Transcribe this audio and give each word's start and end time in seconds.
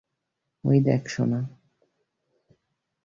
ওই 0.63 0.77
দেখ, 0.79 1.01
সোনা। 1.07 1.39